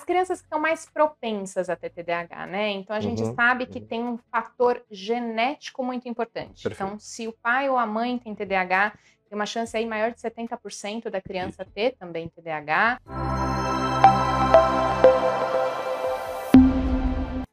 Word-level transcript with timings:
As 0.00 0.04
crianças 0.06 0.40
que 0.40 0.46
estão 0.46 0.58
mais 0.58 0.86
propensas 0.86 1.68
a 1.68 1.76
ter 1.76 1.90
TDAH, 1.90 2.46
né? 2.46 2.70
Então 2.70 2.96
a 2.96 3.00
gente 3.00 3.22
Uhum, 3.22 3.34
sabe 3.34 3.66
que 3.66 3.80
uhum. 3.80 3.86
tem 3.86 4.02
um 4.02 4.18
fator 4.32 4.82
genético 4.90 5.84
muito 5.84 6.08
importante. 6.08 6.62
Perfeito. 6.62 6.72
Então, 6.72 6.98
se 6.98 7.28
o 7.28 7.32
pai 7.34 7.68
ou 7.68 7.76
a 7.76 7.84
mãe 7.84 8.16
tem 8.16 8.34
TDAH, 8.34 8.94
tem 9.28 9.36
uma 9.36 9.44
chance 9.44 9.76
aí 9.76 9.84
maior 9.84 10.10
de 10.10 10.18
70% 10.18 11.10
da 11.10 11.20
criança 11.20 11.66
ter 11.66 11.96
também 11.98 12.30
TDAH. 12.30 12.98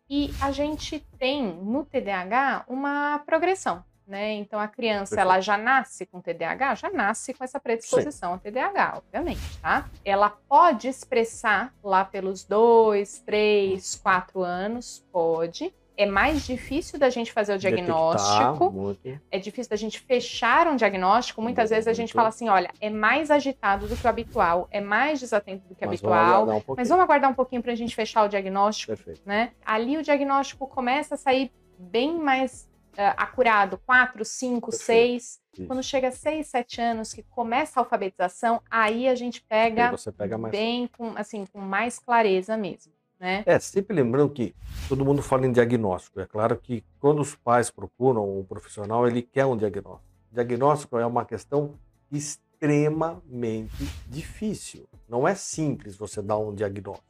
E 0.10 0.34
a 0.42 0.50
gente 0.54 1.06
tem 1.20 1.44
no 1.44 1.84
TDAH 1.84 2.64
uma 2.70 3.20
progressão, 3.26 3.84
né? 4.08 4.34
Então 4.34 4.60
a 4.60 4.68
criança 4.68 5.16
Perfeito. 5.16 5.32
ela 5.32 5.42
já 5.42 5.58
nasce 5.58 6.06
com 6.06 6.22
TDAH, 6.22 6.76
já 6.76 6.90
nasce 6.90 7.34
com 7.34 7.44
essa 7.44 7.60
predisposição 7.60 8.34
a 8.34 8.38
TDAH, 8.38 8.94
obviamente, 8.98 9.58
tá? 9.62 9.90
Ela 10.06 10.30
pode 10.30 10.88
expressar 10.88 11.74
lá 11.84 12.06
pelos 12.06 12.44
dois, 12.44 13.20
três, 13.20 13.96
quatro 13.96 14.42
anos, 14.42 15.06
pode. 15.12 15.74
É 16.00 16.06
mais 16.06 16.46
difícil 16.46 17.00
da 17.00 17.10
gente 17.10 17.34
fazer 17.34 17.56
o 17.56 17.58
diagnóstico. 17.58 18.72
Muito. 18.72 19.20
É 19.32 19.40
difícil 19.40 19.72
da 19.72 19.76
gente 19.76 20.00
fechar 20.00 20.68
um 20.68 20.76
diagnóstico. 20.76 21.42
Muitas 21.42 21.72
vezes 21.72 21.88
a 21.88 21.94
gente 21.94 22.10
Muito. 22.10 22.16
fala 22.16 22.30
assim: 22.30 22.48
olha, 22.48 22.70
é 22.80 22.88
mais 22.88 23.32
agitado 23.32 23.88
do 23.88 23.98
que 23.98 24.06
o 24.06 24.10
habitual, 24.10 24.68
é 24.70 24.80
mais 24.80 25.20
desatento 25.20 25.68
do 25.68 25.74
que 25.74 25.84
o 25.84 25.88
vamos 25.88 26.00
habitual. 26.00 26.44
aguardar 26.44 26.56
um. 26.56 26.76
Mas 26.78 26.90
vamos 26.90 27.04
aguardar 27.04 27.32
um 27.32 27.34
pouquinho 27.34 27.64
para 27.64 27.72
a 27.72 27.76
gente 27.76 27.96
fechar 27.96 28.24
o 28.24 28.28
diagnóstico, 28.28 28.96
Perfeito. 28.96 29.22
né? 29.26 29.54
Ali 29.66 29.98
o 29.98 30.04
diagnóstico 30.04 30.68
começa 30.68 31.16
a 31.16 31.18
sair 31.18 31.52
bem 31.80 32.20
mais 32.20 32.70
acurado, 33.18 33.78
4, 33.86 34.26
5, 34.26 34.72
Perfeito. 34.72 34.86
6. 34.86 35.40
Isso. 35.54 35.68
Quando 35.68 35.84
chega 35.84 36.08
a 36.10 36.12
6, 36.12 36.48
7 36.48 36.82
anos, 36.82 37.14
que 37.14 37.24
começa 37.24 37.80
a 37.80 37.82
alfabetização, 37.82 38.62
aí 38.70 39.08
a 39.08 39.16
gente 39.16 39.42
pega 39.42 39.94
pega 40.18 40.38
mais. 40.38 40.52
bem 40.52 40.88
com, 40.88 41.14
assim, 41.16 41.46
com 41.46 41.60
mais 41.60 42.00
clareza 42.00 42.56
mesmo, 42.58 42.92
né? 43.20 43.44
É, 43.46 43.60
sempre 43.60 43.96
lembrando 43.96 44.32
que 44.32 44.56
todo 44.88 45.06
mundo 45.06 45.22
fala 45.22 45.46
em 45.46 45.52
diagnóstico. 45.52 46.20
É 46.20 46.26
claro 46.26 46.58
que 46.58 46.84
quando 47.00 47.22
os 47.22 47.36
pais 47.36 47.70
procuram 47.70 48.40
um 48.40 48.44
profissional, 48.44 49.08
ele 49.08 49.22
quer 49.22 49.46
um 49.46 49.58
diagnóstico. 49.58 50.08
Diagnóstico 50.32 50.98
é 50.98 51.06
uma 51.06 51.26
questão 51.26 51.74
extremamente 52.12 53.88
difícil. 54.08 54.88
Não 55.08 55.28
é 55.28 55.36
simples 55.36 55.96
você 55.96 56.22
dar 56.22 56.38
um 56.38 56.54
diagnóstico, 56.54 57.06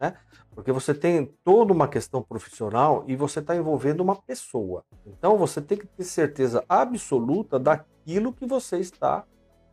né? 0.00 0.14
Porque 0.54 0.72
você 0.72 0.94
tem 0.94 1.26
toda 1.44 1.72
uma 1.72 1.88
questão 1.88 2.22
profissional 2.22 3.04
e 3.06 3.14
você 3.16 3.40
está 3.40 3.54
envolvendo 3.56 4.00
uma 4.00 4.16
pessoa. 4.16 4.82
Então 5.06 5.36
você 5.36 5.60
tem 5.60 5.76
que 5.78 5.86
ter 5.86 6.04
certeza 6.04 6.64
absoluta 6.68 7.58
daquilo 7.58 8.32
que 8.32 8.46
você 8.46 8.78
está 8.78 9.24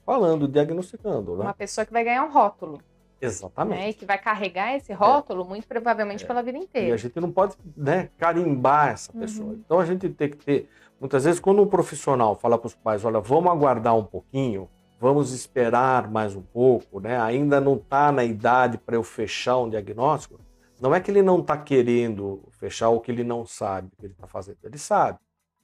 falando, 0.06 0.48
diagnosticando, 0.48 1.38
né? 1.38 1.44
Uma 1.46 1.54
pessoa 1.54 1.86
que 1.86 1.94
vai 1.94 2.04
ganhar 2.04 2.26
um 2.26 2.32
rótulo, 2.32 2.80
Exatamente. 3.22 3.80
né? 3.80 3.90
E 3.90 3.94
que 3.94 4.06
vai 4.06 4.18
carregar 4.18 4.76
esse 4.76 4.92
rótulo 4.92 5.46
muito 5.46 5.66
provavelmente 5.68 6.24
É. 6.26 6.28
pela 6.28 6.42
vida 6.44 6.58
E 6.58 6.62
a 6.62 6.64
inteira. 6.64 6.98
gente 6.98 7.20
não 7.22 7.32
pode 7.32 7.56
né, 7.78 8.10
carimbar 8.18 8.90
essa 8.90 9.14
pessoa. 9.14 9.50
Uhum. 9.50 9.62
Então 9.66 9.80
a 9.80 9.86
gente 9.86 10.10
tem 10.10 10.30
que 10.30 10.38
ter. 10.38 10.70
Muitas 11.00 11.24
vezes, 11.26 11.40
quando 11.40 11.62
um 11.62 11.68
profissional 11.68 12.36
fala 12.36 12.58
para 12.58 12.68
os 12.68 12.76
pais: 12.76 13.04
olha, 13.06 13.20
vamos 13.20 13.52
aguardar 13.52 13.96
um 13.96 14.04
pouquinho, 14.04 14.70
vamos 15.04 15.34
esperar 15.34 16.10
mais 16.10 16.34
um 16.34 16.42
pouco, 16.42 17.02
né? 17.02 17.20
ainda 17.20 17.60
não 17.60 17.76
está 17.76 18.10
na 18.10 18.24
idade 18.24 18.78
para 18.78 18.96
eu 18.96 19.04
fechar 19.04 19.58
um 19.58 19.70
diagnóstico, 19.70 20.40
não 20.80 20.96
é 20.96 21.02
que 21.02 21.12
ele 21.12 21.22
não 21.22 21.42
está 21.42 21.58
querendo 21.58 22.42
fechar 22.52 22.88
ou 22.88 23.02
que 23.02 23.12
ele 23.12 23.22
não 23.22 23.46
sabe 23.46 23.90
o 23.90 23.98
que 24.00 24.06
ele 24.06 24.14
está 24.14 24.28
fazendo. 24.28 24.58
Ele 24.64 24.78
sabe. 24.78 25.20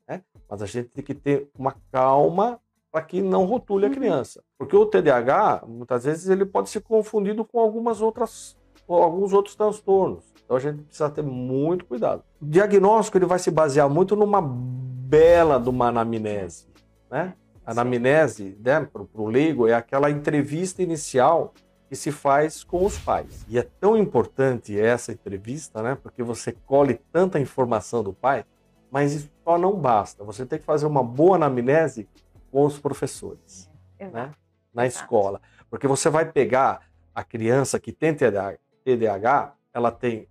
Né? 0.05 0.21
Mas 0.49 0.61
a 0.61 0.65
gente 0.65 0.89
tem 0.89 1.01
que 1.03 1.13
ter 1.13 1.49
uma 1.57 1.73
calma 1.89 2.59
para 2.91 3.01
que 3.01 3.21
não 3.21 3.45
rotule 3.45 3.85
a 3.85 3.87
Uhum. 3.87 3.93
criança. 3.95 4.43
Porque 4.57 4.75
o 4.75 4.85
TDAH, 4.85 5.63
muitas 5.65 6.03
vezes, 6.03 6.27
ele 6.29 6.45
pode 6.45 6.69
ser 6.69 6.81
confundido 6.81 7.45
com 7.45 7.59
algumas 7.61 8.01
outras 8.01 8.57
ou 8.87 9.01
alguns 9.01 9.31
outros 9.31 9.55
transtornos. 9.55 10.25
Então 10.43 10.57
a 10.57 10.59
gente 10.59 10.83
precisa 10.83 11.09
ter 11.09 11.21
muito 11.21 11.85
cuidado. 11.85 12.23
O 12.41 12.45
diagnóstico 12.45 13.17
ele 13.17 13.25
vai 13.25 13.39
se 13.39 13.51
basear 13.51 13.89
muito 13.89 14.15
numa 14.17 14.41
bela 14.41 15.59
de 15.59 15.69
uma 15.69 15.87
anamnese, 15.87 16.67
né? 17.09 17.35
Anamnese, 17.65 18.57
né, 18.63 18.81
para 18.81 19.03
o 19.13 19.27
leigo, 19.27 19.67
é 19.67 19.73
aquela 19.73 20.09
entrevista 20.09 20.81
inicial 20.81 21.53
que 21.87 21.95
se 21.95 22.11
faz 22.11 22.63
com 22.63 22.85
os 22.85 22.97
pais. 22.99 23.45
E 23.47 23.57
é 23.57 23.63
tão 23.63 23.97
importante 23.97 24.79
essa 24.79 25.11
entrevista, 25.11 25.81
né? 25.81 25.97
Porque 26.01 26.21
você 26.21 26.51
colhe 26.51 27.01
tanta 27.11 27.39
informação 27.39 28.03
do 28.03 28.13
pai, 28.13 28.45
mas 28.91 29.13
isso 29.13 29.29
só 29.43 29.57
não 29.57 29.75
basta. 29.75 30.23
Você 30.23 30.45
tem 30.45 30.59
que 30.59 30.65
fazer 30.65 30.85
uma 30.85 31.03
boa 31.03 31.35
anamnese 31.35 32.07
com 32.51 32.63
os 32.63 32.77
professores 32.77 33.69
Exato. 33.99 34.15
né, 34.15 34.31
na 34.73 34.85
Exato. 34.85 35.03
escola. 35.03 35.41
Porque 35.69 35.87
você 35.87 36.09
vai 36.09 36.31
pegar 36.31 36.81
a 37.13 37.23
criança 37.23 37.79
que 37.79 37.91
tem 37.91 38.13
TDAH, 38.13 38.57
TDAH, 38.83 39.53
ela 39.73 39.91
tem 39.91 40.27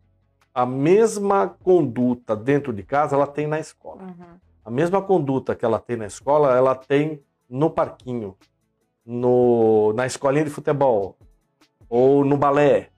a 0.54 0.64
mesma 0.64 1.48
conduta 1.48 2.34
dentro 2.34 2.72
de 2.72 2.82
casa, 2.82 3.14
ela 3.14 3.26
tem 3.26 3.46
na 3.46 3.58
escola. 3.60 4.02
Uhum. 4.02 4.40
A 4.68 4.70
mesma 4.70 5.00
conduta 5.00 5.56
que 5.56 5.64
ela 5.64 5.78
tem 5.78 5.96
na 5.96 6.04
escola, 6.04 6.54
ela 6.54 6.74
tem 6.74 7.24
no 7.48 7.70
parquinho, 7.70 8.36
no, 9.02 9.94
na 9.94 10.04
escolinha 10.04 10.44
de 10.44 10.50
futebol 10.50 11.16
ou 11.88 12.22
no 12.22 12.36
balé. 12.36 12.90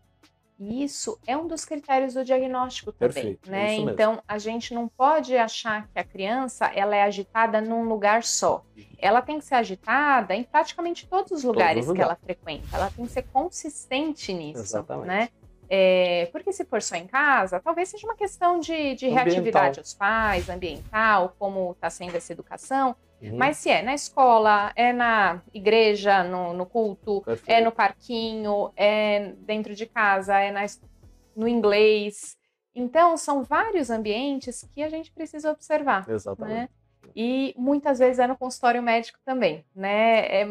Isso 0.58 1.16
é 1.24 1.36
um 1.36 1.46
dos 1.46 1.64
critérios 1.64 2.14
do 2.14 2.24
diagnóstico 2.24 2.90
também, 2.90 3.14
Perfeito, 3.14 3.48
é 3.48 3.52
né? 3.52 3.66
mesmo. 3.68 3.90
Então 3.90 4.20
a 4.26 4.36
gente 4.36 4.74
não 4.74 4.88
pode 4.88 5.36
achar 5.36 5.86
que 5.86 5.96
a 6.00 6.02
criança 6.02 6.66
ela 6.74 6.96
é 6.96 7.04
agitada 7.04 7.60
num 7.60 7.84
lugar 7.84 8.24
só. 8.24 8.64
Ela 8.98 9.22
tem 9.22 9.38
que 9.38 9.44
ser 9.44 9.54
agitada 9.54 10.34
em 10.34 10.42
praticamente 10.42 11.06
todos 11.06 11.30
os 11.30 11.44
lugares 11.44 11.86
os 11.86 11.94
que 11.94 12.02
ela 12.02 12.16
frequenta. 12.16 12.66
Ela 12.72 12.90
tem 12.90 13.06
que 13.06 13.12
ser 13.12 13.22
consistente 13.32 14.32
nisso, 14.32 14.60
Exatamente. 14.60 15.06
né? 15.06 15.28
É, 15.72 16.28
porque 16.32 16.52
se 16.52 16.64
for 16.64 16.82
só 16.82 16.96
em 16.96 17.06
casa, 17.06 17.60
talvez 17.60 17.88
seja 17.88 18.04
uma 18.04 18.16
questão 18.16 18.58
de, 18.58 18.96
de 18.96 19.06
reatividade 19.08 19.78
aos 19.78 19.94
pais, 19.94 20.48
ambiental, 20.48 21.36
como 21.38 21.70
está 21.70 21.88
sendo 21.88 22.16
essa 22.16 22.32
educação. 22.32 22.96
Uhum, 23.22 23.36
Mas 23.36 23.58
se 23.58 23.70
é 23.70 23.80
na 23.80 23.94
escola, 23.94 24.72
é 24.74 24.92
na 24.92 25.40
igreja, 25.54 26.24
no, 26.24 26.52
no 26.52 26.66
culto, 26.66 27.22
perfeito. 27.22 27.56
é 27.56 27.60
no 27.60 27.70
parquinho, 27.70 28.72
é 28.76 29.32
dentro 29.38 29.72
de 29.76 29.86
casa, 29.86 30.40
é 30.40 30.50
na 30.50 30.66
no 31.36 31.46
inglês. 31.46 32.36
Então, 32.74 33.16
são 33.16 33.44
vários 33.44 33.90
ambientes 33.90 34.68
que 34.74 34.82
a 34.82 34.88
gente 34.88 35.12
precisa 35.12 35.52
observar, 35.52 36.08
Exatamente. 36.08 36.54
né? 36.54 36.68
E 37.14 37.54
muitas 37.56 37.98
vezes 37.98 38.18
é 38.18 38.26
no 38.26 38.36
consultório 38.36 38.82
médico 38.82 39.18
também, 39.24 39.64
né? 39.74 40.42
É, 40.42 40.46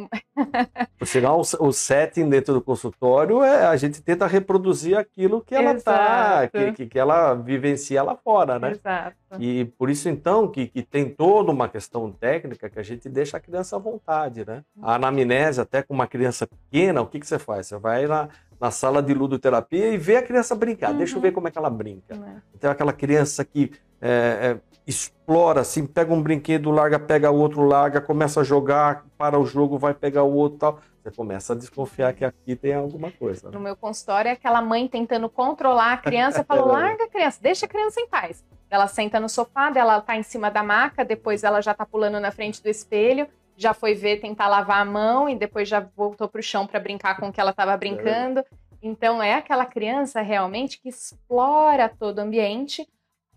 Por 0.97 1.05
sinal, 1.07 1.41
o- 1.59 1.71
setting 1.71 2.29
dentro 2.29 2.53
do 2.53 2.61
consultório 2.61 3.43
é 3.43 3.65
a 3.65 3.75
gente 3.75 4.01
tenta 4.01 4.27
reproduzir 4.27 4.97
aquilo 4.97 5.41
que 5.41 5.55
ela 5.55 5.73
tá, 5.79 6.41
Exato. 6.43 6.51
que, 6.57 6.71
que, 6.73 6.85
que 6.87 6.99
ela 6.99 7.33
vivencia 7.35 8.01
lá 8.03 8.15
fora, 8.15 8.59
né? 8.59 8.71
Exato. 8.71 9.15
E 9.39 9.65
por 9.77 9.89
isso, 9.89 10.09
então, 10.09 10.47
que, 10.47 10.67
que 10.67 10.81
tem 10.81 11.07
toda 11.09 11.51
uma 11.51 11.69
questão 11.69 12.11
técnica 12.11 12.69
que 12.69 12.79
a 12.79 12.83
gente 12.83 13.07
deixa 13.07 13.37
a 13.37 13.39
criança 13.39 13.75
à 13.75 13.79
vontade, 13.79 14.43
né? 14.45 14.63
A 14.81 14.95
anamnese, 14.95 15.61
até 15.61 15.83
com 15.83 15.93
uma 15.93 16.07
criança 16.07 16.47
pequena, 16.47 17.01
o 17.01 17.07
que, 17.07 17.19
que 17.19 17.27
você 17.27 17.37
faz? 17.37 17.67
Você 17.67 17.77
vai 17.77 18.07
na, 18.07 18.27
na 18.59 18.71
sala 18.71 19.01
de 19.03 19.13
ludoterapia 19.13 19.89
e 19.93 19.97
vê 19.97 20.17
a 20.17 20.23
criança 20.23 20.55
brincar. 20.55 20.93
Deixa 20.93 21.13
eu 21.13 21.17
Uhum. 21.17 21.21
ver 21.21 21.31
como 21.31 21.47
é 21.47 21.51
que 21.51 21.57
ela 21.57 21.69
brinca. 21.69 22.15
né? 22.15 22.41
Então, 22.55 22.71
aquela 22.71 22.91
criança 22.91 23.45
que 23.45 23.71
é, 24.01 24.57
é, 24.57 24.57
explora, 24.87 25.61
assim, 25.61 25.85
pega 25.85 26.13
um 26.13 26.21
brinquedo, 26.21 26.71
larga, 26.71 26.97
pega 26.97 27.29
outro, 27.29 27.63
larga, 27.63 28.01
começa 28.01 28.41
a 28.41 28.43
jogar, 28.43 29.05
para 29.17 29.37
o 29.37 29.45
jogo, 29.45 29.77
vai 29.77 29.93
pegar 29.93 30.23
o 30.23 30.33
outro 30.33 30.59
tal. 30.59 30.79
Você 31.03 31.11
começa 31.11 31.53
a 31.53 31.55
desconfiar 31.55 32.13
que 32.13 32.25
aqui 32.25 32.55
tem 32.55 32.73
alguma 32.73 33.11
coisa. 33.11 33.49
No 33.49 33.59
Né? 33.59 33.65
meu 33.65 33.75
consultório 33.75 34.29
é 34.29 34.33
aquela 34.33 34.61
mãe 34.61 34.87
tentando 34.87 35.29
controlar 35.29 35.93
a 35.93 35.97
criança, 35.97 36.43
falou: 36.43 36.67
larga 36.73 37.05
a 37.05 37.07
criança, 37.07 37.39
deixa 37.41 37.65
a 37.65 37.69
criança 37.69 38.01
em 38.01 38.07
paz. 38.07 38.43
Ela 38.69 38.87
senta 38.87 39.19
no 39.19 39.29
sofá, 39.29 39.71
ela 39.75 40.01
tá 40.01 40.15
em 40.15 40.23
cima 40.23 40.51
da 40.51 40.61
maca, 40.61 41.03
depois 41.03 41.43
ela 41.43 41.61
já 41.61 41.73
tá 41.73 41.85
pulando 41.85 42.19
na 42.19 42.31
frente 42.31 42.61
do 42.61 42.69
espelho, 42.69 43.27
já 43.57 43.73
foi 43.73 43.95
ver 43.95 44.21
tentar 44.21 44.47
lavar 44.47 44.81
a 44.81 44.85
mão 44.85 45.27
e 45.27 45.35
depois 45.35 45.67
já 45.67 45.79
voltou 45.95 46.27
pro 46.27 46.41
chão 46.43 46.67
para 46.67 46.79
brincar 46.79 47.17
com 47.17 47.29
o 47.29 47.31
que 47.31 47.41
ela 47.41 47.51
estava 47.51 47.75
brincando. 47.75 48.43
Então 48.81 49.21
é 49.21 49.33
aquela 49.33 49.65
criança 49.65 50.21
realmente 50.21 50.79
que 50.79 50.89
explora 50.89 51.89
todo 51.89 52.19
o 52.19 52.21
ambiente, 52.21 52.87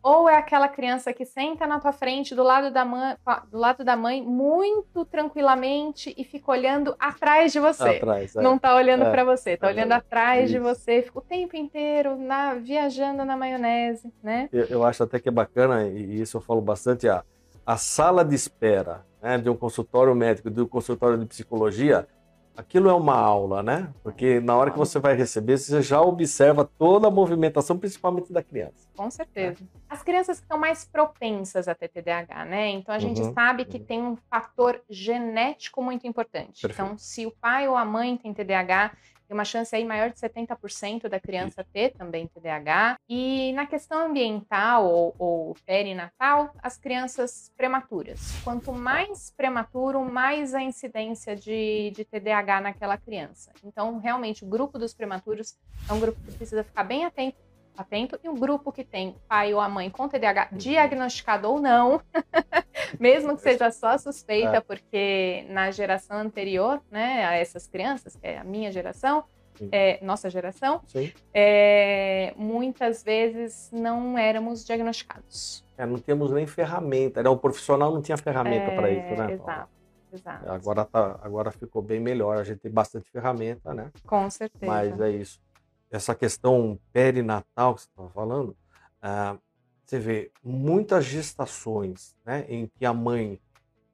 ou 0.02 0.28
é 0.28 0.36
aquela 0.36 0.68
criança 0.68 1.12
que 1.12 1.24
senta 1.24 1.66
na 1.66 1.78
tua 1.78 1.92
frente 1.92 2.34
do 2.34 2.42
lado 2.42 2.70
da 2.72 2.84
mãe, 2.84 3.16
do 3.50 3.58
lado 3.58 3.84
da 3.84 3.96
mãe 3.96 4.20
muito 4.22 5.04
tranquilamente 5.04 6.12
e 6.16 6.24
fica 6.24 6.50
olhando 6.50 6.94
atrás 6.98 7.52
de 7.52 7.60
você 7.60 7.96
Atrás. 7.96 8.34
é. 8.34 8.42
não 8.42 8.58
tá 8.58 8.74
olhando 8.74 9.04
É, 9.04 9.10
pra 9.10 9.24
você, 9.24 9.56
tá 9.56 9.68
é 9.68 9.70
olhando 9.72 9.92
atrás 9.92 10.50
de 10.50 10.56
Isso. 10.56 10.64
você, 10.64 11.02
fica 11.02 11.18
o 11.18 11.22
tempo 11.22 11.56
inteiro 11.56 12.16
na, 12.16 12.54
viajando 12.54 13.24
na 13.24 13.36
maionese, 13.36 14.12
né? 14.22 14.48
Eu, 14.52 14.64
eu 14.66 14.84
acho 14.84 15.02
até 15.02 15.20
que 15.20 15.28
é 15.28 15.32
bacana, 15.32 15.86
e 15.86 16.20
isso 16.20 16.36
eu 16.36 16.40
falo 16.40 16.60
bastante, 16.60 17.08
a, 17.08 17.24
a 17.64 17.76
sala 17.76 18.24
de 18.24 18.34
espera 18.34 19.04
né, 19.22 19.38
de 19.38 19.48
um 19.48 19.56
consultório 19.56 20.14
médico, 20.14 20.50
de 20.50 20.60
um 20.60 20.66
consultório 20.66 21.16
de 21.18 21.26
psicologia, 21.26 22.08
aquilo 22.56 22.88
é 22.88 22.94
uma 22.94 23.14
aula, 23.14 23.62
né? 23.62 23.92
Porque 24.02 24.40
na 24.40 24.56
hora 24.56 24.70
que 24.70 24.78
você 24.78 24.98
vai 24.98 25.14
receber, 25.14 25.58
você 25.58 25.82
já 25.82 26.00
observa 26.00 26.64
toda 26.64 27.08
a 27.08 27.10
movimentação, 27.10 27.78
principalmente 27.78 28.32
da 28.32 28.42
criança. 28.42 28.88
Com 28.96 29.10
certeza. 29.10 29.64
As 29.88 30.02
crianças 30.02 30.38
que 30.38 30.44
estão 30.44 30.58
mais 30.58 30.84
propensas 30.84 31.68
a 31.68 31.74
ter 31.74 31.88
TDAH, 31.88 32.44
né? 32.46 32.68
Então 32.70 32.94
a 32.94 32.98
gente 32.98 33.20
Uhum, 33.20 33.32
sabe 33.34 33.64
que 33.64 33.78
uhum. 33.78 33.84
tem 33.84 34.02
um 34.02 34.16
fator 34.30 34.80
genético 34.88 35.82
muito 35.82 36.06
importante. 36.06 36.60
Perfeito. 36.60 36.72
Então, 36.72 36.98
se 36.98 37.26
o 37.26 37.30
pai 37.30 37.68
ou 37.68 37.76
a 37.76 37.84
mãe 37.84 38.16
tem 38.16 38.32
TDAH, 38.34 38.92
tem 39.26 39.34
uma 39.34 39.44
chance 39.44 39.74
aí 39.74 39.84
maior 39.84 40.10
de 40.10 40.16
70% 40.16 41.08
da 41.08 41.20
criança 41.20 41.64
ter 41.72 41.90
também 41.90 42.26
TDAH. 42.26 42.96
E 43.08 43.52
na 43.52 43.66
questão 43.66 44.06
ambiental 44.06 44.86
ou, 44.86 45.14
ou 45.18 45.56
perinatal, 45.66 46.54
as 46.62 46.76
crianças 46.76 47.52
prematuras. 47.56 48.32
Quanto 48.42 48.72
mais 48.72 49.32
prematuro, 49.36 50.04
mais 50.04 50.54
a 50.54 50.62
incidência 50.62 51.34
de, 51.36 51.92
de 51.94 52.04
TDAH 52.04 52.60
naquela 52.60 52.96
criança. 52.96 53.52
Então, 53.64 53.98
realmente, 53.98 54.44
o 54.44 54.48
grupo 54.48 54.78
dos 54.78 54.94
prematuros 54.94 55.56
é 55.88 55.92
um 55.92 56.00
grupo 56.00 56.20
que 56.20 56.32
precisa 56.32 56.64
ficar 56.64 56.84
bem 56.84 57.04
atento 57.04 57.38
atento, 57.76 58.18
e 58.22 58.28
um 58.28 58.34
grupo 58.34 58.72
que 58.72 58.84
tem 58.84 59.16
pai 59.28 59.54
ou 59.54 59.60
a 59.60 59.68
mãe 59.68 59.90
com 59.90 60.08
TDAH 60.08 60.48
uhum. 60.52 60.58
diagnosticado 60.58 61.48
ou 61.48 61.60
não, 61.60 62.00
mesmo 62.98 63.36
que 63.36 63.42
seja 63.42 63.70
só 63.70 63.96
suspeita, 63.98 64.56
é. 64.56 64.60
porque 64.60 65.44
na 65.48 65.70
geração 65.70 66.18
anterior, 66.18 66.80
né, 66.90 67.24
a 67.24 67.34
essas 67.34 67.66
crianças, 67.66 68.16
que 68.16 68.26
é 68.26 68.38
a 68.38 68.44
minha 68.44 68.70
geração, 68.72 69.24
é, 69.70 70.04
nossa 70.04 70.28
geração, 70.28 70.80
é, 71.32 72.32
muitas 72.36 73.02
vezes 73.02 73.70
não 73.72 74.18
éramos 74.18 74.64
diagnosticados. 74.64 75.64
É, 75.76 75.86
não 75.86 75.98
temos 75.98 76.30
nem 76.30 76.46
ferramenta, 76.46 77.22
né? 77.22 77.28
o 77.28 77.36
profissional 77.36 77.92
não 77.92 78.02
tinha 78.02 78.16
ferramenta 78.16 78.72
para 78.72 78.90
isso, 78.90 79.14
né? 79.14 79.32
Exato. 79.32 79.82
Exato. 80.12 80.50
Agora, 80.50 80.84
tá, 80.84 81.18
agora 81.22 81.50
ficou 81.50 81.80
bem 81.80 81.98
melhor, 81.98 82.36
a 82.36 82.44
gente 82.44 82.58
tem 82.58 82.70
bastante 82.70 83.10
ferramenta, 83.10 83.72
né? 83.72 83.90
Com 84.06 84.28
certeza. 84.28 84.66
Mas 84.66 85.00
é 85.00 85.10
isso 85.10 85.40
essa 85.92 86.14
questão 86.14 86.78
perinatal 86.90 87.74
que 87.74 87.82
você 87.82 87.88
estava 87.88 88.08
falando, 88.08 88.56
ah, 89.02 89.36
você 89.84 89.98
vê 89.98 90.30
muitas 90.42 91.04
gestações 91.04 92.16
né, 92.24 92.44
em 92.48 92.66
que 92.66 92.84
a 92.84 92.92
mãe 92.92 93.38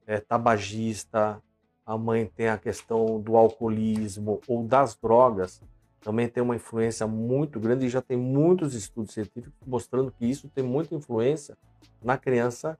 é 0.05 0.19
tabagista, 0.19 1.41
a 1.85 1.97
mãe 1.97 2.25
tem 2.25 2.49
a 2.49 2.57
questão 2.57 3.19
do 3.19 3.35
alcoolismo 3.35 4.39
ou 4.47 4.63
das 4.63 4.95
drogas, 4.95 5.61
também 6.01 6.27
tem 6.27 6.41
uma 6.41 6.55
influência 6.55 7.05
muito 7.05 7.59
grande 7.59 7.85
e 7.85 7.89
já 7.89 8.01
tem 8.01 8.17
muitos 8.17 8.73
estudos 8.73 9.13
científicos 9.13 9.53
mostrando 9.65 10.11
que 10.11 10.25
isso 10.25 10.47
tem 10.49 10.63
muita 10.63 10.95
influência 10.95 11.57
na 12.01 12.17
criança 12.17 12.77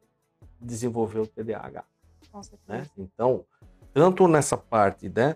desenvolver 0.59 1.19
o 1.19 1.27
TDAH. 1.27 1.83
Né? 2.67 2.87
Então, 2.97 3.45
tanto 3.93 4.27
nessa 4.27 4.55
parte, 4.55 5.09
né, 5.09 5.35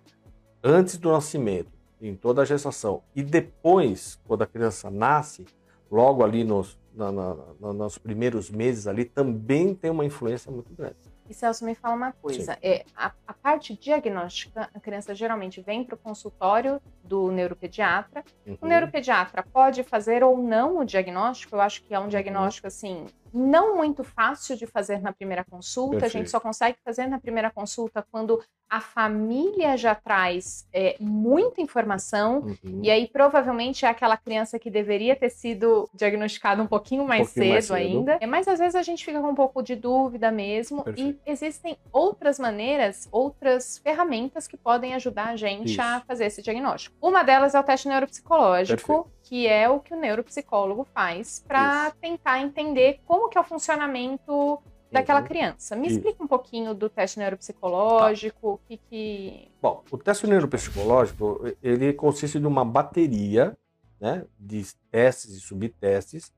antes 0.63 0.97
do 0.97 1.11
nascimento, 1.11 1.71
em 2.01 2.15
toda 2.15 2.41
a 2.41 2.45
gestação. 2.45 3.01
E 3.15 3.23
depois, 3.23 4.19
quando 4.27 4.43
a 4.43 4.47
criança 4.47 4.89
nasce, 4.89 5.45
logo 5.89 6.23
ali 6.23 6.43
nos, 6.43 6.77
na, 6.95 7.11
na, 7.11 7.35
na, 7.59 7.73
nos 7.73 7.97
primeiros 7.97 8.49
meses 8.49 8.87
ali, 8.87 9.05
também 9.05 9.73
tem 9.73 9.91
uma 9.91 10.05
influência 10.05 10.51
muito 10.51 10.73
grande. 10.73 10.95
E 11.29 11.33
Celso, 11.33 11.63
me 11.65 11.73
fala 11.73 11.95
uma 11.95 12.11
coisa. 12.11 12.57
É, 12.61 12.85
a, 12.95 13.11
a, 13.25 13.33
parte 13.33 13.73
diagnóstica, 13.75 14.69
a 14.73 14.79
criança 14.79 15.15
geralmente 15.15 15.61
vem 15.61 15.83
para 15.83 15.95
o 15.95 15.97
consultório 15.97 16.81
do 17.03 17.31
neuropediatra. 17.31 18.23
Uhum. 18.45 18.57
O 18.61 18.67
neuropediatra 18.67 19.41
pode 19.41 19.83
fazer 19.83 20.23
ou 20.23 20.37
não 20.37 20.79
o 20.79 20.85
diagnóstico. 20.85 21.55
Eu 21.55 21.61
acho 21.61 21.81
que 21.83 21.93
é 21.93 21.99
um 21.99 22.03
uhum. 22.03 22.09
diagnóstico, 22.09 22.67
assim, 22.67 23.07
não 23.33 23.75
muito 23.75 24.03
fácil 24.03 24.55
de 24.55 24.67
fazer 24.67 25.01
na 25.01 25.11
primeira 25.11 25.43
consulta. 25.43 25.99
Perfeito. 25.99 26.15
A 26.15 26.19
gente 26.19 26.29
só 26.29 26.39
consegue 26.39 26.77
fazer 26.85 27.07
na 27.07 27.19
primeira 27.19 27.49
consulta 27.49 28.05
quando 28.11 28.41
a 28.69 28.79
família 28.79 29.77
já 29.77 29.93
traz 29.93 30.67
é, 30.73 30.95
muita 30.99 31.61
informação. 31.61 32.39
Uhum. 32.39 32.79
E 32.81 32.89
aí, 32.89 33.07
provavelmente, 33.07 33.85
é 33.85 33.87
aquela 33.87 34.17
criança 34.17 34.57
que 34.57 34.69
deveria 34.69 35.15
ter 35.15 35.29
sido 35.29 35.87
diagnosticada 35.93 36.61
um 36.61 36.65
pouquinho 36.65 37.05
mais, 37.05 37.21
um 37.21 37.25
pouquinho 37.25 37.45
cedo, 37.45 37.53
mais 37.53 37.65
cedo, 37.65 37.75
ainda. 37.75 38.17
É, 38.19 38.25
mas 38.25 38.47
às 38.47 38.57
vezes 38.57 38.75
a 38.75 38.81
gente 38.81 39.05
fica 39.05 39.21
com 39.21 39.29
um 39.29 39.35
pouco 39.35 39.61
de 39.61 39.75
dúvida 39.75 40.31
mesmo. 40.31 40.83
Perfeito. 40.83 41.19
E 41.25 41.31
existem 41.31 41.77
outras 41.91 42.39
maneiras, 42.39 43.07
outras 43.11 43.77
ferramentas 43.77 44.47
que 44.47 44.57
podem 44.57 44.95
ajudar 44.95 45.29
a 45.29 45.35
gente 45.35 45.73
Isso. 45.73 45.81
a 45.81 46.01
fazer 46.01 46.25
esse 46.25 46.41
diagnóstico. 46.41 46.95
Uma 46.99 47.21
delas 47.21 47.53
é 47.53 47.59
o 47.59 47.63
teste 47.63 47.87
neuropsicológico. 47.87 49.03
Perfeito 49.03 49.22
que 49.23 49.47
é 49.47 49.69
o 49.69 49.79
que 49.79 49.93
o 49.93 49.99
neuropsicólogo 49.99 50.85
faz 50.93 51.43
para 51.47 51.91
tentar 51.91 52.41
entender 52.41 52.99
como 53.05 53.29
que 53.29 53.37
é 53.37 53.41
o 53.41 53.43
funcionamento 53.43 54.61
daquela 54.91 55.21
uhum. 55.21 55.25
criança. 55.25 55.75
Me 55.75 55.87
Isso. 55.87 55.97
explica 55.97 56.23
um 56.23 56.27
pouquinho 56.27 56.73
do 56.75 56.87
teste 56.87 57.17
neuropsicológico, 57.17 58.39
tá. 58.41 58.47
o 58.47 58.57
que 58.59 58.77
que... 58.77 59.51
Bom, 59.61 59.83
o 59.89 59.97
teste 59.97 60.27
neuropsicológico, 60.27 61.41
ele 61.63 61.93
consiste 61.93 62.39
de 62.39 62.45
uma 62.45 62.63
bateria 62.63 63.57
né, 63.99 64.25
de 64.37 64.63
testes 64.91 65.31
e 65.31 65.39
subtestes 65.39 66.31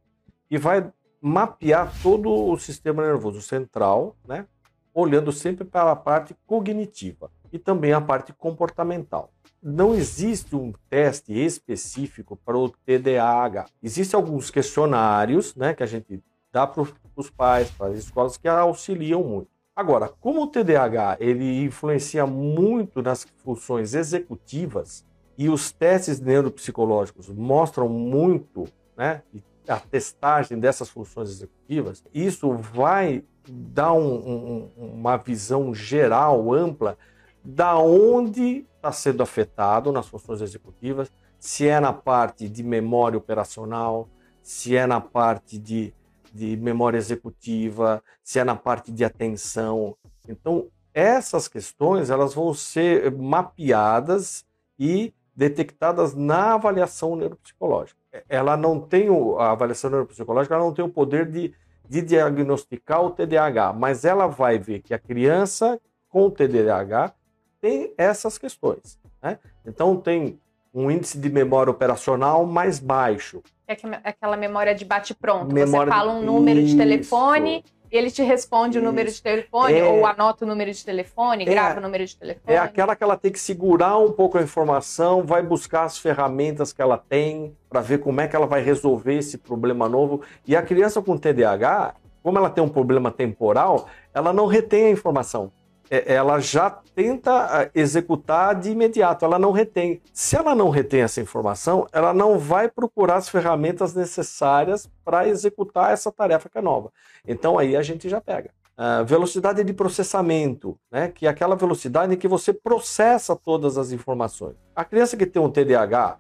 e 0.50 0.58
vai 0.58 0.90
mapear 1.20 1.92
todo 2.02 2.32
o 2.32 2.58
sistema 2.58 3.04
nervoso 3.04 3.42
central, 3.42 4.16
né, 4.26 4.48
olhando 4.96 5.32
sempre 5.32 5.64
para 5.64 5.92
a 5.92 5.96
parte 5.96 6.36
cognitiva 6.48 7.30
e 7.54 7.60
também 7.60 7.94
a 7.94 8.02
parte 8.02 8.34
comportamental 8.34 9.32
não 9.68 9.96
existe 9.96 10.56
um 10.56 10.72
teste 10.88 11.34
específico 11.34 12.36
para 12.36 12.56
o 12.56 12.70
TDAH. 12.70 13.66
Existem 13.82 14.16
alguns 14.16 14.52
questionários 14.52 15.56
né, 15.56 15.74
que 15.74 15.82
a 15.82 15.88
gente 15.88 16.24
dá 16.52 16.68
para 16.68 16.86
os 17.16 17.32
pais, 17.32 17.72
para 17.72 17.88
as 17.88 17.98
escolas, 17.98 18.38
que 18.38 18.48
auxiliam 18.48 19.24
muito. 19.24 19.50
Agora, 19.76 20.08
como 20.08 20.44
o 20.44 20.48
TDAH 20.48 21.18
ele 21.20 21.64
influencia 21.64 22.28
muito 22.28 23.02
nas 23.02 23.26
funções 23.44 23.96
executivas 23.96 25.04
e 25.36 25.50
os 25.50 25.72
testes 25.72 26.20
neuropsicológicos 26.20 27.28
mostram 27.30 27.90
muito 27.90 28.66
né, 28.96 29.24
a 29.68 29.80
testagem 29.80 30.60
dessas 30.60 30.90
funções 30.90 31.30
executivas, 31.30 32.04
isso 32.14 32.54
vai 32.54 33.24
dar 33.48 33.94
um, 33.94 34.16
um, 34.16 34.72
uma 34.78 35.18
visão 35.18 35.74
geral, 35.74 36.54
ampla, 36.54 36.98
da 37.44 37.78
onde 37.78 38.66
está 38.76 38.92
sendo 38.92 39.22
afetado 39.22 39.92
nas 39.92 40.08
funções 40.08 40.42
executivas, 40.42 41.12
se 41.40 41.68
é 41.68 41.80
na 41.80 41.94
parte 41.94 42.50
de 42.50 42.64
memória 42.64 43.18
operacional, 43.18 44.10
se 44.42 44.76
é 44.76 44.86
na 44.88 45.00
parte 45.00 45.58
de, 45.58 45.94
de 46.34 46.58
memória 46.58 46.98
executiva, 46.98 48.04
se 48.24 48.40
é 48.40 48.44
na 48.44 48.56
parte 48.56 48.92
de 48.92 49.04
atenção. 49.04 49.96
Então, 50.28 50.68
essas 50.94 51.48
questões 51.48 52.10
elas 52.10 52.34
vão 52.34 52.54
ser 52.54 53.12
mapeadas 53.12 54.46
e 54.80 55.14
detectadas 55.36 56.16
na 56.16 56.54
avaliação 56.54 57.16
neuropsicológica. 57.16 58.00
Ela 58.30 58.56
não 58.56 58.80
tem 58.80 59.10
o, 59.10 59.38
a 59.38 59.52
avaliação 59.52 59.90
neuropsicológica, 59.90 60.56
ela 60.56 60.64
não 60.64 60.74
tem 60.74 60.86
o 60.86 60.90
poder 60.90 61.30
de, 61.30 61.54
de 61.88 62.02
diagnosticar 62.02 63.04
o 63.04 63.12
TDAH, 63.12 63.74
mas 63.74 64.06
ela 64.06 64.28
vai 64.28 64.58
ver 64.58 64.82
que 64.82 64.94
a 64.94 65.00
criança 65.00 65.80
com 66.10 66.30
TDAH 66.30 67.14
tem 67.62 67.94
essas 67.98 68.38
questões. 68.38 69.00
Né? 69.22 69.40
Então, 69.66 69.96
tem 69.98 70.40
um 70.74 70.92
índice 70.92 71.18
de 71.18 71.30
memória 71.30 71.72
operacional 71.72 72.46
mais 72.46 72.80
baixo. 72.80 73.42
É, 73.68 73.74
é 73.74 74.10
aquela 74.10 74.36
memória 74.36 74.76
de 74.76 74.84
bate-pronto. 74.84 75.56
Você 75.56 75.86
fala 75.88 76.14
um 76.14 76.22
número 76.22 76.64
de 76.64 76.76
telefone, 76.76 77.64
ele 77.92 78.12
te 78.12 78.24
responde 78.24 78.78
Isso. 78.78 78.86
o 78.86 78.90
número 78.90 79.12
de 79.12 79.22
telefone, 79.22 79.78
é... 79.78 79.84
ou 79.84 80.06
anota 80.06 80.46
o 80.46 80.48
número 80.48 80.72
de 80.72 80.84
telefone, 80.84 81.44
é... 81.44 81.46
grava 81.46 81.80
o 81.80 81.82
número 81.82 82.06
de 82.06 82.16
telefone. 82.16 82.56
É 82.56 82.58
aquela 82.58 82.96
que 82.96 83.04
ela 83.04 83.18
tem 83.18 83.32
que 83.32 83.40
segurar 83.40 83.98
um 83.98 84.12
pouco 84.12 84.38
a 84.38 84.42
informação, 84.42 85.24
vai 85.24 85.42
buscar 85.42 85.84
as 85.84 85.98
ferramentas 85.98 86.72
que 86.74 86.82
ela 86.82 86.98
tem 86.98 87.56
para 87.70 87.82
ver 87.82 88.00
como 88.00 88.22
é 88.22 88.28
que 88.28 88.36
ela 88.36 88.48
vai 88.48 88.62
resolver 88.62 89.16
esse 89.16 89.38
problema 89.38 89.90
novo. 89.90 90.22
E 90.48 90.56
a 90.56 90.62
criança 90.62 91.02
com 91.02 91.18
TDAH, 91.18 91.96
como 92.24 92.38
ela 92.38 92.50
tem 92.50 92.64
um 92.64 92.70
problema 92.70 93.12
temporal, 93.12 93.88
ela 94.14 94.34
não 94.34 94.46
retém 94.46 94.88
a 94.88 94.92
informação. 94.92 95.52
É, 95.90 96.14
ela 96.14 96.40
já 96.40 96.70
tenta 96.70 97.32
ah, 97.32 97.70
executar 97.76 98.56
de 98.56 98.72
imediato, 98.72 99.24
ela 99.24 99.38
não 99.38 99.52
retém. 99.52 100.02
Se 100.14 100.36
ela 100.36 100.56
não 100.56 100.70
retém 100.70 101.02
essa 101.02 101.22
informação, 101.22 101.88
ela 101.92 102.14
não 102.14 102.40
vai 102.40 102.70
procurar 102.70 103.18
as 103.18 103.30
ferramentas 103.30 103.94
necessárias 103.94 104.90
para 105.04 105.28
executar 105.28 105.92
essa 105.92 106.12
tarefa 106.12 106.50
que 106.50 106.58
é 106.58 106.62
nova. 106.62 106.92
Então 107.28 107.58
aí 107.60 107.76
a 107.76 107.82
gente 107.82 108.10
já 108.10 108.20
pega. 108.20 108.50
Uh, 108.78 109.06
velocidade 109.06 109.64
de 109.64 109.74
processamento, 109.74 110.78
né, 110.92 111.08
que 111.08 111.26
é 111.26 111.30
aquela 111.30 111.56
velocidade 111.56 112.14
em 112.14 112.18
que 112.18 112.28
você 112.28 112.52
processa 112.52 113.34
todas 113.34 113.78
as 113.78 113.94
informações. 113.94 114.56
A 114.76 114.84
criança 114.84 115.16
que 115.16 115.26
tem 115.26 115.42
um 115.42 115.50
TDAH 115.50 116.18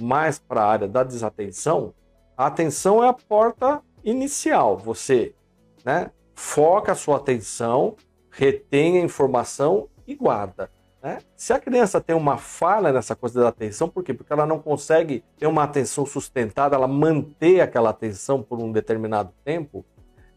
mais 0.00 0.38
para 0.38 0.62
a 0.62 0.66
área 0.66 0.88
da 0.88 1.02
desatenção, 1.02 1.92
a 2.34 2.46
atenção 2.46 3.04
é 3.04 3.08
a 3.08 3.12
porta 3.12 3.82
inicial. 4.02 4.78
Você 4.78 5.34
né, 5.84 6.10
foca 6.34 6.92
a 6.92 6.94
sua 6.94 7.16
atenção 7.16 7.96
retém 8.38 8.98
a 8.98 9.02
informação 9.02 9.88
e 10.06 10.14
guarda. 10.14 10.70
Né? 11.02 11.18
Se 11.36 11.52
a 11.52 11.58
criança 11.58 12.00
tem 12.00 12.14
uma 12.14 12.38
falha 12.38 12.92
nessa 12.92 13.16
coisa 13.16 13.40
da 13.40 13.48
atenção, 13.48 13.88
por 13.88 14.04
quê? 14.04 14.14
Porque 14.14 14.32
ela 14.32 14.46
não 14.46 14.60
consegue 14.60 15.24
ter 15.36 15.46
uma 15.46 15.64
atenção 15.64 16.06
sustentada, 16.06 16.76
ela 16.76 16.86
manter 16.86 17.60
aquela 17.60 17.90
atenção 17.90 18.42
por 18.42 18.60
um 18.60 18.70
determinado 18.70 19.32
tempo, 19.44 19.84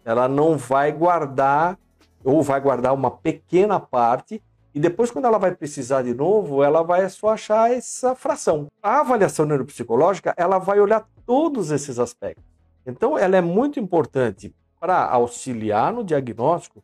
ela 0.04 0.28
não 0.28 0.58
vai 0.58 0.92
guardar 0.92 1.78
ou 2.24 2.42
vai 2.42 2.60
guardar 2.60 2.94
uma 2.94 3.12
pequena 3.12 3.80
parte 3.80 4.42
e 4.74 4.80
depois, 4.80 5.12
quando 5.12 5.26
ela 5.26 5.38
vai 5.38 5.54
precisar 5.54 6.02
de 6.02 6.14
novo, 6.14 6.64
ela 6.64 6.82
vai 6.82 7.08
só 7.10 7.30
achar 7.30 7.70
essa 7.72 8.16
fração. 8.16 8.68
A 8.82 9.02
avaliação 9.02 9.46
neuropsicológica, 9.46 10.34
ela 10.38 10.60
vai 10.60 10.80
olhar 10.80 11.06
todos 11.26 11.72
esses 11.72 12.00
aspectos. 12.00 12.46
Então, 12.86 13.18
ela 13.18 13.36
é 13.36 13.42
muito 13.42 13.82
importante 13.82 14.56
para 14.80 15.06
auxiliar 15.06 15.92
no 15.92 16.06
diagnóstico, 16.06 16.82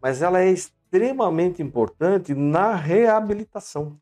mas 0.00 0.22
ela 0.22 0.40
é 0.40 0.50
extremamente 0.50 1.62
importante 1.62 2.34
na 2.34 2.74
reabilitação. 2.74 3.96